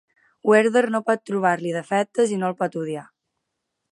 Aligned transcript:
Werther 0.51 0.81
no 0.95 1.01
pot 1.09 1.21
trobar-li 1.31 1.75
defectes 1.77 2.35
i 2.37 2.41
no 2.41 2.51
el 2.51 2.57
pot 2.63 2.81
odiar. 2.85 3.07